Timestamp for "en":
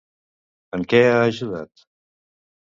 0.77-0.85